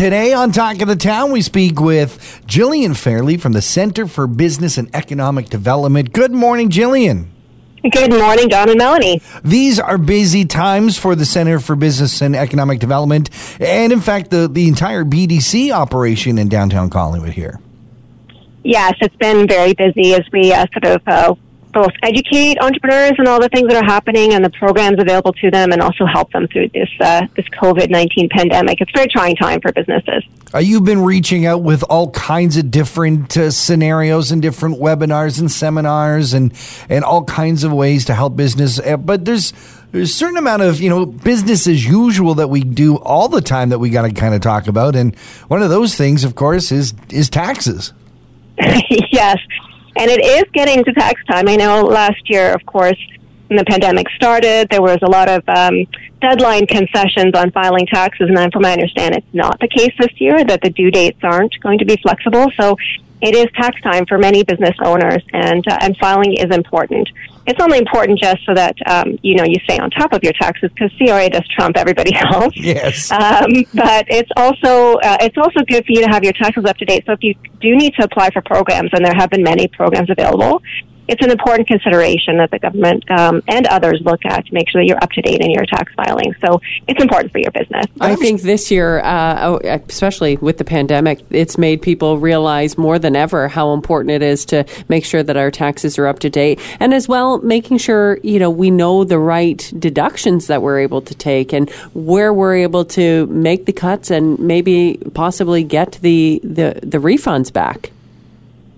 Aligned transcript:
Today 0.00 0.32
on 0.32 0.50
Talk 0.50 0.80
of 0.80 0.88
the 0.88 0.96
Town, 0.96 1.30
we 1.30 1.42
speak 1.42 1.78
with 1.78 2.40
Gillian 2.46 2.94
Fairley 2.94 3.36
from 3.36 3.52
the 3.52 3.60
Center 3.60 4.06
for 4.06 4.26
Business 4.26 4.78
and 4.78 4.88
Economic 4.96 5.50
Development. 5.50 6.10
Good 6.10 6.32
morning, 6.32 6.70
Gillian. 6.70 7.30
Good 7.82 8.10
morning, 8.10 8.48
Don 8.48 8.70
and 8.70 8.78
Melanie. 8.78 9.20
These 9.44 9.78
are 9.78 9.98
busy 9.98 10.46
times 10.46 10.96
for 10.96 11.14
the 11.14 11.26
Center 11.26 11.60
for 11.60 11.76
Business 11.76 12.22
and 12.22 12.34
Economic 12.34 12.80
Development, 12.80 13.28
and 13.60 13.92
in 13.92 14.00
fact, 14.00 14.30
the, 14.30 14.48
the 14.48 14.68
entire 14.68 15.04
BDC 15.04 15.70
operation 15.70 16.38
in 16.38 16.48
downtown 16.48 16.88
Collingwood 16.88 17.34
here. 17.34 17.60
Yes, 18.64 18.94
it's 19.02 19.16
been 19.16 19.46
very 19.46 19.74
busy 19.74 20.14
as 20.14 20.24
we 20.32 20.50
uh, 20.50 20.64
sort 20.72 20.96
of 20.96 21.02
uh, 21.06 21.34
both 21.72 21.92
educate 22.02 22.58
entrepreneurs 22.60 23.12
and 23.18 23.28
all 23.28 23.40
the 23.40 23.48
things 23.48 23.68
that 23.68 23.82
are 23.82 23.86
happening 23.86 24.34
and 24.34 24.44
the 24.44 24.50
programs 24.50 25.00
available 25.00 25.32
to 25.34 25.50
them, 25.50 25.72
and 25.72 25.80
also 25.80 26.04
help 26.06 26.32
them 26.32 26.46
through 26.48 26.68
this 26.68 26.88
uh, 27.00 27.26
this 27.36 27.46
COVID 27.60 27.90
nineteen 27.90 28.28
pandemic. 28.28 28.80
It's 28.80 28.90
a 28.94 28.98
very 28.98 29.08
trying 29.08 29.36
time 29.36 29.60
for 29.60 29.72
businesses. 29.72 30.24
Uh, 30.52 30.58
you've 30.58 30.84
been 30.84 31.02
reaching 31.02 31.46
out 31.46 31.62
with 31.62 31.82
all 31.84 32.10
kinds 32.10 32.56
of 32.56 32.70
different 32.70 33.36
uh, 33.36 33.50
scenarios 33.50 34.32
and 34.32 34.42
different 34.42 34.80
webinars 34.80 35.38
and 35.38 35.50
seminars 35.50 36.34
and 36.34 36.52
and 36.88 37.04
all 37.04 37.24
kinds 37.24 37.64
of 37.64 37.72
ways 37.72 38.04
to 38.06 38.14
help 38.14 38.36
business. 38.36 38.80
Uh, 38.80 38.96
but 38.96 39.24
there's 39.24 39.52
there's 39.92 40.10
a 40.10 40.12
certain 40.12 40.36
amount 40.36 40.62
of 40.62 40.80
you 40.80 40.88
know 40.88 41.06
business 41.06 41.66
as 41.66 41.84
usual 41.84 42.34
that 42.34 42.48
we 42.48 42.62
do 42.62 42.96
all 42.98 43.28
the 43.28 43.40
time 43.40 43.68
that 43.68 43.78
we 43.78 43.90
got 43.90 44.02
to 44.02 44.12
kind 44.12 44.34
of 44.34 44.40
talk 44.40 44.66
about, 44.66 44.96
and 44.96 45.14
one 45.48 45.62
of 45.62 45.70
those 45.70 45.94
things, 45.94 46.24
of 46.24 46.34
course, 46.34 46.72
is 46.72 46.94
is 47.10 47.30
taxes. 47.30 47.92
yes, 49.10 49.38
and 49.96 50.10
it 50.10 50.24
is 50.24 50.44
getting 50.52 50.84
to 50.84 50.92
tax 50.92 51.24
time. 51.26 51.48
I 51.48 51.56
know 51.56 51.82
last 51.82 52.28
year, 52.28 52.52
of 52.52 52.64
course, 52.66 52.98
when 53.48 53.56
the 53.56 53.64
pandemic 53.64 54.08
started, 54.10 54.68
there 54.70 54.82
was 54.82 54.98
a 55.02 55.10
lot 55.10 55.28
of 55.28 55.42
um, 55.48 55.86
deadline 56.20 56.66
concessions 56.66 57.34
on 57.34 57.50
filing 57.50 57.86
taxes, 57.86 58.30
and 58.30 58.52
from 58.52 58.62
my 58.62 58.72
understanding, 58.72 59.18
it's 59.18 59.34
not 59.34 59.58
the 59.60 59.68
case 59.68 59.92
this 59.98 60.20
year 60.20 60.44
that 60.44 60.60
the 60.62 60.70
due 60.70 60.90
dates 60.90 61.18
aren't 61.22 61.58
going 61.60 61.78
to 61.78 61.84
be 61.84 61.96
flexible. 61.96 62.50
So 62.60 62.76
it 63.20 63.34
is 63.34 63.46
tax 63.54 63.80
time 63.82 64.06
for 64.06 64.18
many 64.18 64.44
business 64.44 64.76
owners, 64.80 65.22
and 65.32 65.66
uh, 65.66 65.78
and 65.80 65.96
filing 65.96 66.34
is 66.34 66.54
important. 66.54 67.08
It's 67.50 67.60
only 67.60 67.78
important 67.78 68.20
just 68.20 68.38
so 68.46 68.54
that 68.54 68.76
um, 68.86 69.18
you 69.22 69.34
know 69.34 69.44
you 69.44 69.56
stay 69.64 69.78
on 69.78 69.90
top 69.90 70.12
of 70.12 70.22
your 70.22 70.32
taxes 70.34 70.70
because 70.72 70.92
CRA 70.96 71.28
does 71.28 71.46
trump 71.48 71.76
everybody 71.76 72.14
else. 72.32 72.54
Yes. 72.56 73.10
Um, 73.10 73.64
but 73.74 74.06
it's 74.08 74.30
also 74.36 74.94
uh, 74.98 75.16
it's 75.20 75.36
also 75.36 75.64
good 75.66 75.84
for 75.84 75.92
you 75.92 76.02
to 76.04 76.08
have 76.10 76.22
your 76.22 76.32
taxes 76.32 76.64
up 76.64 76.76
to 76.76 76.84
date. 76.84 77.04
So 77.06 77.12
if 77.12 77.22
you 77.22 77.34
do 77.60 77.76
need 77.76 77.94
to 77.94 78.04
apply 78.04 78.30
for 78.30 78.40
programs, 78.42 78.90
and 78.92 79.04
there 79.04 79.14
have 79.14 79.30
been 79.30 79.42
many 79.42 79.66
programs 79.66 80.10
available, 80.10 80.62
it's 81.10 81.22
an 81.22 81.30
important 81.30 81.66
consideration 81.66 82.36
that 82.36 82.52
the 82.52 82.58
government 82.60 83.02
um, 83.10 83.42
and 83.48 83.66
others 83.66 84.00
look 84.04 84.24
at 84.24 84.46
to 84.46 84.54
make 84.54 84.68
sure 84.68 84.80
that 84.80 84.86
you're 84.86 85.02
up 85.02 85.10
to 85.10 85.20
date 85.22 85.40
in 85.40 85.50
your 85.50 85.66
tax 85.66 85.92
filing. 85.94 86.32
So 86.40 86.60
it's 86.86 87.02
important 87.02 87.32
for 87.32 87.38
your 87.38 87.50
business. 87.50 87.86
I 88.00 88.14
think 88.14 88.42
this 88.42 88.70
year, 88.70 89.00
uh, 89.00 89.36
oh, 89.40 89.60
especially 89.64 90.36
with 90.36 90.58
the 90.58 90.64
pandemic, 90.64 91.20
it's 91.30 91.58
made 91.58 91.82
people 91.82 92.18
realize 92.18 92.78
more 92.78 92.98
than 93.00 93.16
ever 93.16 93.48
how 93.48 93.72
important 93.72 94.12
it 94.12 94.22
is 94.22 94.44
to 94.46 94.64
make 94.88 95.04
sure 95.04 95.24
that 95.24 95.36
our 95.36 95.50
taxes 95.50 95.98
are 95.98 96.06
up 96.06 96.20
to 96.20 96.30
date, 96.30 96.60
and 96.78 96.94
as 96.94 97.08
well 97.08 97.38
making 97.38 97.78
sure 97.78 98.18
you 98.22 98.38
know 98.38 98.50
we 98.50 98.70
know 98.70 99.02
the 99.02 99.18
right 99.18 99.72
deductions 99.78 100.46
that 100.46 100.62
we're 100.62 100.78
able 100.78 101.02
to 101.02 101.14
take 101.14 101.52
and 101.52 101.68
where 101.92 102.32
we're 102.32 102.54
able 102.54 102.84
to 102.84 103.26
make 103.26 103.66
the 103.66 103.72
cuts 103.72 104.10
and 104.12 104.38
maybe 104.38 104.96
possibly 105.14 105.64
get 105.64 105.98
the 106.02 106.40
the, 106.44 106.78
the 106.82 106.98
refunds 106.98 107.52
back. 107.52 107.90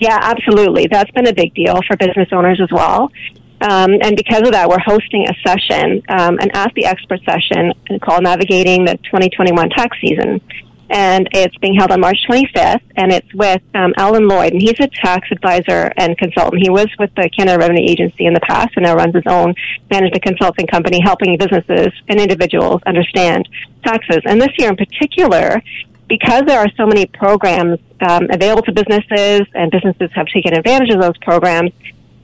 Yeah, 0.00 0.18
absolutely. 0.20 0.88
That's 0.90 1.10
been 1.10 1.26
a 1.26 1.34
big 1.34 1.54
deal 1.54 1.78
for 1.86 1.96
business 1.98 2.28
owners 2.32 2.58
as 2.60 2.72
well. 2.72 3.12
Um, 3.60 3.92
and 4.00 4.16
because 4.16 4.40
of 4.40 4.52
that, 4.52 4.66
we're 4.66 4.80
hosting 4.80 5.26
a 5.28 5.34
session, 5.46 6.02
um, 6.08 6.38
an 6.38 6.50
Ask 6.54 6.72
the 6.74 6.86
Expert 6.86 7.20
session 7.24 7.74
called 8.00 8.22
Navigating 8.22 8.86
the 8.86 8.96
2021 9.04 9.68
Tax 9.68 9.98
Season. 10.00 10.40
And 10.88 11.28
it's 11.32 11.56
being 11.58 11.74
held 11.74 11.92
on 11.92 12.00
March 12.00 12.18
25th, 12.28 12.80
and 12.96 13.12
it's 13.12 13.32
with 13.32 13.62
um, 13.74 13.94
Alan 13.96 14.26
Lloyd, 14.26 14.54
and 14.54 14.60
he's 14.60 14.80
a 14.80 14.88
tax 14.88 15.28
advisor 15.30 15.92
and 15.96 16.18
consultant. 16.18 16.60
He 16.60 16.68
was 16.68 16.88
with 16.98 17.14
the 17.14 17.30
Canada 17.30 17.58
Revenue 17.58 17.84
Agency 17.86 18.26
in 18.26 18.34
the 18.34 18.40
past, 18.40 18.70
and 18.74 18.84
now 18.84 18.96
runs 18.96 19.14
his 19.14 19.22
own 19.26 19.54
management 19.88 20.24
consulting 20.24 20.66
company, 20.66 20.98
helping 21.00 21.36
businesses 21.36 21.92
and 22.08 22.18
individuals 22.18 22.80
understand 22.86 23.48
taxes. 23.84 24.22
And 24.24 24.40
this 24.40 24.50
year 24.58 24.70
in 24.70 24.76
particular, 24.76 25.62
because 26.10 26.42
there 26.44 26.58
are 26.58 26.68
so 26.76 26.86
many 26.86 27.06
programs 27.06 27.78
um, 28.06 28.26
available 28.30 28.62
to 28.62 28.72
businesses 28.72 29.42
and 29.54 29.70
businesses 29.70 30.10
have 30.12 30.26
taken 30.26 30.52
advantage 30.52 30.90
of 30.90 31.00
those 31.00 31.16
programs, 31.22 31.70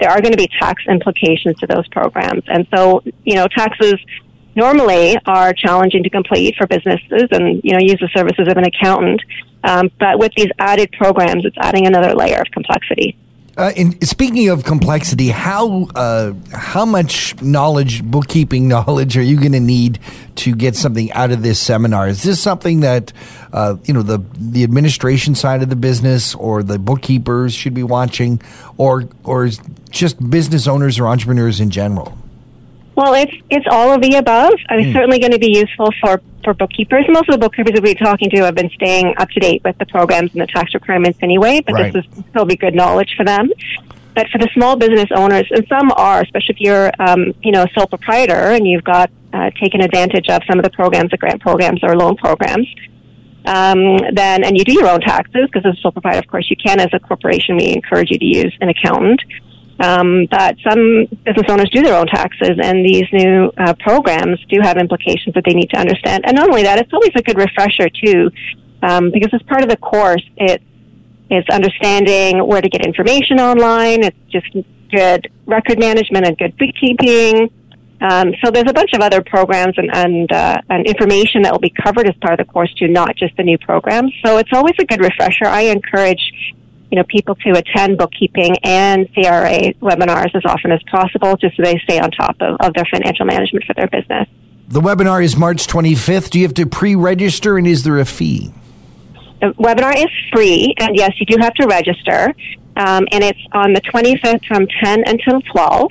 there 0.00 0.10
are 0.10 0.20
going 0.22 0.32
to 0.32 0.38
be 0.38 0.48
tax 0.58 0.82
implications 0.88 1.56
to 1.58 1.66
those 1.66 1.86
programs. 1.88 2.42
And 2.48 2.66
so, 2.74 3.02
you 3.24 3.34
know, 3.34 3.46
taxes 3.46 3.94
normally 4.56 5.16
are 5.26 5.52
challenging 5.52 6.02
to 6.02 6.10
complete 6.10 6.54
for 6.56 6.66
businesses 6.66 7.28
and, 7.30 7.60
you 7.62 7.72
know, 7.72 7.78
use 7.78 7.98
the 8.00 8.08
services 8.16 8.48
of 8.48 8.56
an 8.56 8.64
accountant. 8.64 9.20
Um, 9.62 9.90
but 10.00 10.18
with 10.18 10.32
these 10.34 10.50
added 10.58 10.90
programs, 10.92 11.44
it's 11.44 11.56
adding 11.60 11.86
another 11.86 12.14
layer 12.14 12.40
of 12.40 12.50
complexity. 12.52 13.18
Uh, 13.56 13.72
in, 13.76 14.00
speaking 14.04 14.48
of 14.48 14.64
complexity, 14.64 15.28
how 15.28 15.84
uh, 15.94 16.32
how 16.52 16.84
much 16.84 17.40
knowledge, 17.40 18.02
bookkeeping 18.02 18.66
knowledge, 18.74 19.16
are 19.16 19.22
you 19.22 19.38
going 19.38 19.52
to 19.52 19.60
need 19.60 20.00
to 20.36 20.54
get 20.54 20.74
something 20.74 21.12
out 21.12 21.30
of 21.30 21.42
this 21.42 21.60
seminar? 21.60 22.08
Is 22.08 22.22
this 22.24 22.42
something 22.42 22.80
that 22.80 23.12
uh, 23.52 23.76
you 23.84 23.94
know 23.94 24.02
the 24.02 24.18
the 24.36 24.64
administration 24.64 25.34
side 25.34 25.62
of 25.62 25.70
the 25.70 25.76
business 25.76 26.34
or 26.34 26.62
the 26.62 26.78
bookkeepers 26.78 27.54
should 27.54 27.74
be 27.74 27.84
watching, 27.84 28.42
or 28.76 29.08
or 29.22 29.48
just 29.90 30.30
business 30.30 30.66
owners 30.66 30.98
or 30.98 31.06
entrepreneurs 31.06 31.60
in 31.60 31.70
general? 31.70 32.18
Well, 32.96 33.14
it's 33.14 33.34
it's 33.50 33.66
all 33.70 33.92
of 33.92 34.00
the 34.00 34.16
above. 34.16 34.54
It's 34.70 34.88
mm. 34.88 34.92
certainly 34.92 35.20
going 35.20 35.32
to 35.32 35.38
be 35.38 35.56
useful 35.56 35.90
for 36.00 36.20
for 36.44 36.54
bookkeepers. 36.54 37.06
Most 37.08 37.28
of 37.28 37.32
the 37.32 37.38
bookkeepers 37.38 37.72
that 37.72 37.82
we're 37.82 37.94
talking 37.94 38.30
to 38.30 38.44
have 38.44 38.54
been 38.54 38.70
staying 38.70 39.14
up 39.16 39.28
to 39.30 39.40
date 39.40 39.62
with 39.64 39.76
the 39.78 39.86
programs 39.86 40.32
and 40.32 40.42
the 40.42 40.46
tax 40.46 40.74
requirements 40.74 41.18
anyway. 41.22 41.62
But 41.64 41.74
right. 41.74 41.92
this 41.92 42.04
will 42.14 42.24
still 42.30 42.44
be 42.44 42.56
good 42.56 42.74
knowledge 42.74 43.14
for 43.16 43.24
them. 43.24 43.50
But 44.14 44.28
for 44.28 44.38
the 44.38 44.48
small 44.54 44.76
business 44.76 45.08
owners, 45.14 45.46
and 45.50 45.66
some 45.68 45.90
are, 45.96 46.22
especially 46.22 46.54
if 46.54 46.60
you're 46.60 46.92
um, 47.00 47.34
you 47.42 47.50
know 47.50 47.64
a 47.64 47.68
sole 47.76 47.86
proprietor 47.86 48.52
and 48.52 48.66
you've 48.66 48.84
got 48.84 49.10
uh, 49.32 49.50
taken 49.60 49.80
advantage 49.80 50.28
of 50.28 50.42
some 50.48 50.58
of 50.58 50.64
the 50.64 50.70
programs, 50.70 51.10
the 51.10 51.16
grant 51.16 51.40
programs 51.40 51.80
or 51.82 51.96
loan 51.96 52.16
programs. 52.16 52.68
Um, 53.46 53.98
then 54.14 54.44
and 54.44 54.56
you 54.56 54.64
do 54.64 54.72
your 54.72 54.88
own 54.88 55.00
taxes 55.00 55.48
because 55.52 55.66
as 55.66 55.76
a 55.76 55.80
sole 55.80 55.92
proprietor, 55.92 56.20
of 56.20 56.28
course, 56.28 56.48
you 56.48 56.56
can. 56.56 56.80
As 56.80 56.90
a 56.92 57.00
corporation, 57.00 57.56
we 57.56 57.72
encourage 57.72 58.10
you 58.10 58.18
to 58.18 58.24
use 58.24 58.56
an 58.60 58.68
accountant. 58.68 59.20
Um, 59.80 60.26
but 60.30 60.56
some 60.66 61.06
business 61.24 61.46
owners 61.48 61.68
do 61.70 61.82
their 61.82 61.98
own 61.98 62.06
taxes, 62.06 62.58
and 62.62 62.84
these 62.84 63.04
new 63.12 63.50
uh, 63.58 63.74
programs 63.80 64.38
do 64.48 64.60
have 64.62 64.76
implications 64.76 65.34
that 65.34 65.44
they 65.44 65.54
need 65.54 65.70
to 65.70 65.78
understand. 65.78 66.24
And 66.26 66.36
not 66.36 66.48
only 66.48 66.62
that, 66.62 66.78
it's 66.78 66.92
always 66.92 67.10
a 67.16 67.22
good 67.22 67.36
refresher 67.36 67.88
too, 67.88 68.30
um, 68.82 69.10
because 69.10 69.30
as 69.32 69.42
part 69.42 69.62
of 69.62 69.68
the 69.68 69.76
course, 69.76 70.22
it 70.36 70.62
it's 71.30 71.48
understanding 71.50 72.46
where 72.46 72.60
to 72.60 72.68
get 72.68 72.86
information 72.86 73.40
online. 73.40 74.04
It's 74.04 74.16
just 74.30 74.46
good 74.92 75.30
record 75.46 75.80
management 75.80 76.26
and 76.26 76.38
good 76.38 76.56
bookkeeping. 76.56 77.50
Um, 78.00 78.34
so 78.44 78.50
there's 78.50 78.68
a 78.68 78.72
bunch 78.72 78.92
of 78.92 79.00
other 79.00 79.22
programs 79.22 79.74
and 79.78 79.90
and, 79.94 80.30
uh, 80.30 80.60
and 80.68 80.86
information 80.86 81.42
that 81.42 81.52
will 81.52 81.60
be 81.60 81.72
covered 81.82 82.06
as 82.06 82.14
part 82.20 82.38
of 82.38 82.46
the 82.46 82.52
course 82.52 82.72
too, 82.74 82.88
not 82.88 83.16
just 83.16 83.36
the 83.36 83.42
new 83.42 83.58
programs. 83.58 84.12
So 84.24 84.38
it's 84.38 84.50
always 84.52 84.74
a 84.78 84.84
good 84.84 85.00
refresher. 85.00 85.46
I 85.46 85.62
encourage 85.62 86.32
you 86.94 87.00
know, 87.00 87.04
people 87.08 87.34
to 87.34 87.50
attend 87.50 87.98
bookkeeping 87.98 88.56
and 88.62 89.12
CRA 89.14 89.74
webinars 89.82 90.32
as 90.32 90.42
often 90.44 90.70
as 90.70 90.80
possible 90.88 91.36
just 91.36 91.56
so 91.56 91.64
they 91.64 91.76
stay 91.82 91.98
on 91.98 92.08
top 92.12 92.36
of, 92.40 92.56
of 92.60 92.72
their 92.72 92.84
financial 92.88 93.26
management 93.26 93.64
for 93.64 93.74
their 93.74 93.88
business. 93.88 94.28
The 94.68 94.80
webinar 94.80 95.24
is 95.24 95.36
March 95.36 95.66
25th. 95.66 96.30
Do 96.30 96.38
you 96.38 96.46
have 96.46 96.54
to 96.54 96.66
pre 96.66 96.94
register 96.94 97.58
and 97.58 97.66
is 97.66 97.82
there 97.82 97.98
a 97.98 98.04
fee? 98.04 98.54
The 99.40 99.48
webinar 99.54 99.96
is 99.96 100.06
free, 100.32 100.72
and 100.78 100.94
yes, 100.94 101.10
you 101.18 101.26
do 101.26 101.36
have 101.40 101.52
to 101.54 101.66
register. 101.66 102.32
Um, 102.76 103.08
and 103.10 103.24
it's 103.24 103.40
on 103.50 103.72
the 103.72 103.80
25th 103.80 104.46
from 104.46 104.68
10 104.84 105.02
until 105.08 105.40
12. 105.52 105.90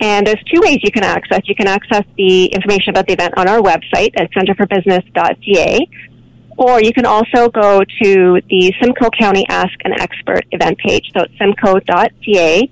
And 0.00 0.26
there's 0.26 0.42
two 0.52 0.60
ways 0.60 0.80
you 0.82 0.90
can 0.90 1.04
access. 1.04 1.42
You 1.44 1.54
can 1.54 1.68
access 1.68 2.02
the 2.16 2.46
information 2.46 2.90
about 2.90 3.06
the 3.06 3.12
event 3.12 3.34
on 3.36 3.46
our 3.46 3.60
website 3.60 4.10
at 4.16 4.28
centerforbusiness.ca, 4.32 5.88
or 6.56 6.82
you 6.82 6.92
can 6.92 7.06
also 7.06 7.48
go 7.48 7.80
to 8.02 8.40
the 8.48 8.74
Simcoe 8.80 9.10
County 9.10 9.44
Ask 9.48 9.74
an 9.84 9.92
Expert 10.00 10.44
event 10.50 10.78
page. 10.78 11.10
So 11.14 11.24
it's 11.24 11.36
simcoe.ca 11.38 12.70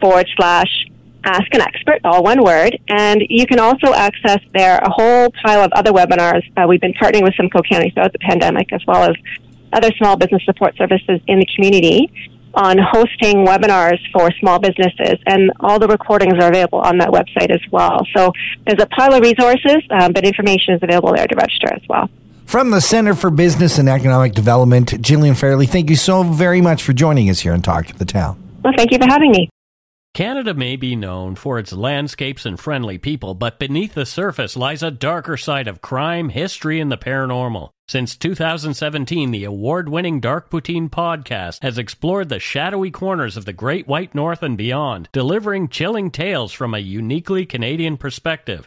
forward 0.00 0.28
slash 0.36 0.86
ask 1.24 1.52
an 1.52 1.60
expert, 1.60 2.00
all 2.04 2.22
one 2.22 2.42
word. 2.42 2.78
And 2.88 3.22
you 3.28 3.46
can 3.46 3.58
also 3.58 3.92
access 3.92 4.40
there 4.52 4.78
a 4.78 4.90
whole 4.90 5.30
pile 5.42 5.62
of 5.62 5.72
other 5.72 5.92
webinars. 5.92 6.42
Uh, 6.56 6.66
we've 6.68 6.80
been 6.80 6.94
partnering 6.94 7.22
with 7.22 7.34
Simcoe 7.36 7.62
County 7.62 7.90
throughout 7.90 8.12
the 8.12 8.18
pandemic, 8.18 8.72
as 8.72 8.84
well 8.86 9.04
as 9.04 9.16
other 9.72 9.90
small 9.98 10.16
business 10.16 10.42
support 10.44 10.76
services 10.76 11.20
in 11.26 11.38
the 11.38 11.46
community 11.54 12.10
on 12.54 12.78
hosting 12.78 13.44
webinars 13.46 13.98
for 14.12 14.30
small 14.40 14.58
businesses. 14.58 15.18
And 15.26 15.52
all 15.60 15.78
the 15.78 15.88
recordings 15.88 16.34
are 16.42 16.48
available 16.48 16.80
on 16.80 16.98
that 16.98 17.10
website 17.10 17.50
as 17.50 17.60
well. 17.70 18.00
So 18.16 18.32
there's 18.66 18.82
a 18.82 18.86
pile 18.86 19.14
of 19.14 19.22
resources, 19.22 19.82
um, 19.90 20.12
but 20.12 20.24
information 20.24 20.74
is 20.74 20.82
available 20.82 21.12
there 21.14 21.26
to 21.26 21.36
register 21.36 21.72
as 21.72 21.82
well. 21.88 22.08
From 22.48 22.70
the 22.70 22.80
Center 22.80 23.14
for 23.14 23.28
Business 23.28 23.78
and 23.78 23.90
Economic 23.90 24.32
Development, 24.32 25.02
Gillian 25.02 25.34
Fairley, 25.34 25.66
thank 25.66 25.90
you 25.90 25.96
so 25.96 26.22
very 26.22 26.62
much 26.62 26.82
for 26.82 26.94
joining 26.94 27.28
us 27.28 27.40
here 27.40 27.52
on 27.52 27.60
Talk 27.60 27.90
of 27.90 27.98
the 27.98 28.06
Town. 28.06 28.42
Well, 28.64 28.72
thank 28.74 28.90
you 28.90 28.96
for 28.96 29.06
having 29.06 29.32
me. 29.32 29.50
Canada 30.14 30.54
may 30.54 30.76
be 30.76 30.96
known 30.96 31.34
for 31.34 31.58
its 31.58 31.74
landscapes 31.74 32.46
and 32.46 32.58
friendly 32.58 32.96
people, 32.96 33.34
but 33.34 33.58
beneath 33.58 33.92
the 33.92 34.06
surface 34.06 34.56
lies 34.56 34.82
a 34.82 34.90
darker 34.90 35.36
side 35.36 35.68
of 35.68 35.82
crime, 35.82 36.30
history, 36.30 36.80
and 36.80 36.90
the 36.90 36.96
paranormal. 36.96 37.68
Since 37.86 38.16
2017, 38.16 39.30
the 39.30 39.44
award 39.44 39.90
winning 39.90 40.18
Dark 40.18 40.48
Poutine 40.48 40.88
podcast 40.88 41.62
has 41.62 41.76
explored 41.76 42.30
the 42.30 42.40
shadowy 42.40 42.90
corners 42.90 43.36
of 43.36 43.44
the 43.44 43.52
Great 43.52 43.86
White 43.86 44.14
North 44.14 44.42
and 44.42 44.56
beyond, 44.56 45.10
delivering 45.12 45.68
chilling 45.68 46.10
tales 46.10 46.54
from 46.54 46.72
a 46.72 46.78
uniquely 46.78 47.44
Canadian 47.44 47.98
perspective. 47.98 48.66